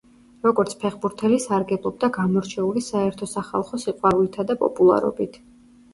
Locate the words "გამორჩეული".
2.17-2.83